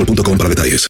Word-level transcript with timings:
boostmobile.com 0.00 0.38
para 0.38 0.48
detalles. 0.48 0.86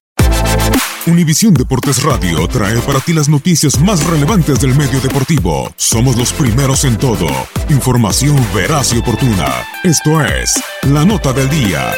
Univisión 1.07 1.55
Deportes 1.55 2.03
Radio 2.03 2.47
trae 2.47 2.79
para 2.81 3.01
ti 3.01 3.13
las 3.13 3.29
noticias 3.29 3.81
más 3.81 4.05
relevantes 4.07 4.61
del 4.61 4.75
medio 4.75 5.01
deportivo. 5.01 5.73
Somos 5.77 6.17
los 6.17 6.33
primeros 6.33 6.85
en 6.85 6.99
todo. 6.99 7.27
Información 7.71 8.37
veraz 8.55 8.93
y 8.93 8.99
oportuna. 8.99 9.49
Esto 9.83 10.23
es 10.23 10.63
La 10.83 11.05
Nota 11.05 11.33
del 11.33 11.49
Día. 11.49 11.93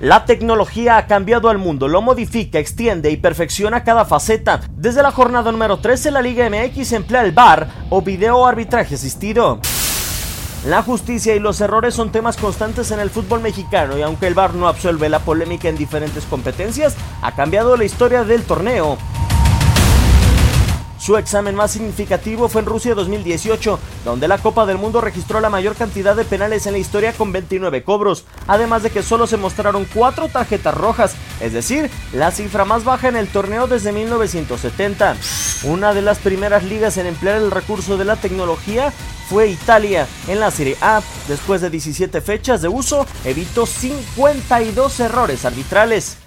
La 0.00 0.26
tecnología 0.26 0.98
ha 0.98 1.06
cambiado 1.06 1.48
al 1.48 1.56
mundo, 1.56 1.88
lo 1.88 2.02
modifica, 2.02 2.58
extiende 2.58 3.10
y 3.10 3.16
perfecciona 3.16 3.82
cada 3.82 4.04
faceta. 4.04 4.60
Desde 4.76 5.02
la 5.02 5.10
jornada 5.10 5.50
número 5.50 5.78
13, 5.78 6.10
la 6.10 6.20
Liga 6.20 6.48
MX 6.50 6.92
emplea 6.92 7.24
el 7.24 7.32
VAR 7.32 7.66
o 7.88 8.02
video 8.02 8.46
arbitraje 8.46 8.96
asistido. 8.96 9.60
La 10.66 10.82
justicia 10.82 11.36
y 11.36 11.38
los 11.38 11.60
errores 11.60 11.94
son 11.94 12.10
temas 12.10 12.36
constantes 12.36 12.90
en 12.90 12.98
el 12.98 13.08
fútbol 13.08 13.40
mexicano 13.40 13.96
y 13.96 14.02
aunque 14.02 14.26
el 14.26 14.34
VAR 14.34 14.54
no 14.54 14.66
absuelve 14.66 15.08
la 15.08 15.20
polémica 15.20 15.68
en 15.68 15.76
diferentes 15.76 16.24
competencias, 16.24 16.96
ha 17.22 17.36
cambiado 17.36 17.76
la 17.76 17.84
historia 17.84 18.24
del 18.24 18.42
torneo. 18.42 18.98
Su 20.98 21.16
examen 21.18 21.54
más 21.54 21.70
significativo 21.70 22.48
fue 22.48 22.62
en 22.62 22.66
Rusia 22.66 22.96
2018, 22.96 23.78
donde 24.04 24.26
la 24.26 24.38
Copa 24.38 24.66
del 24.66 24.78
Mundo 24.78 25.00
registró 25.00 25.38
la 25.38 25.50
mayor 25.50 25.76
cantidad 25.76 26.16
de 26.16 26.24
penales 26.24 26.66
en 26.66 26.72
la 26.72 26.78
historia 26.78 27.12
con 27.12 27.30
29 27.30 27.84
cobros, 27.84 28.24
además 28.48 28.82
de 28.82 28.90
que 28.90 29.04
solo 29.04 29.28
se 29.28 29.36
mostraron 29.36 29.86
4 29.94 30.30
tarjetas 30.30 30.74
rojas, 30.74 31.14
es 31.40 31.52
decir, 31.52 31.88
la 32.12 32.32
cifra 32.32 32.64
más 32.64 32.82
baja 32.82 33.06
en 33.06 33.14
el 33.14 33.28
torneo 33.28 33.68
desde 33.68 33.92
1970. 33.92 35.14
Una 35.62 35.94
de 35.94 36.02
las 36.02 36.18
primeras 36.18 36.64
ligas 36.64 36.96
en 36.96 37.06
emplear 37.06 37.36
el 37.36 37.52
recurso 37.52 37.96
de 37.96 38.04
la 38.04 38.16
tecnología 38.16 38.92
fue 39.28 39.48
Italia. 39.48 40.06
En 40.28 40.40
la 40.40 40.50
Serie 40.50 40.76
A, 40.80 41.02
después 41.28 41.60
de 41.60 41.70
17 41.70 42.20
fechas 42.20 42.62
de 42.62 42.68
uso, 42.68 43.06
evitó 43.24 43.66
52 43.66 45.00
errores 45.00 45.44
arbitrales. 45.44 46.18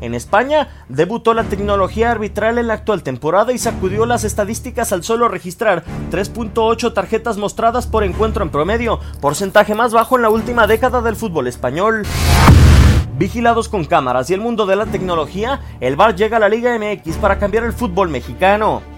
En 0.00 0.14
España, 0.14 0.68
debutó 0.88 1.34
la 1.34 1.44
tecnología 1.44 2.12
arbitral 2.12 2.58
en 2.58 2.68
la 2.68 2.74
actual 2.74 3.02
temporada 3.02 3.52
y 3.52 3.58
sacudió 3.58 4.06
las 4.06 4.22
estadísticas 4.22 4.92
al 4.92 5.02
solo 5.02 5.28
registrar 5.28 5.82
3.8 6.12 6.94
tarjetas 6.94 7.36
mostradas 7.36 7.88
por 7.88 8.04
encuentro 8.04 8.44
en 8.44 8.50
promedio, 8.50 9.00
porcentaje 9.20 9.74
más 9.74 9.92
bajo 9.92 10.16
en 10.16 10.22
la 10.22 10.30
última 10.30 10.68
década 10.68 11.02
del 11.02 11.16
fútbol 11.16 11.48
español. 11.48 12.06
Vigilados 13.18 13.68
con 13.68 13.84
cámaras 13.84 14.30
y 14.30 14.34
el 14.34 14.40
mundo 14.40 14.66
de 14.66 14.76
la 14.76 14.86
tecnología, 14.86 15.60
el 15.80 15.96
VAR 15.96 16.14
llega 16.14 16.36
a 16.36 16.40
la 16.40 16.48
Liga 16.48 16.78
MX 16.78 17.16
para 17.16 17.40
cambiar 17.40 17.64
el 17.64 17.72
fútbol 17.72 18.08
mexicano. 18.08 18.97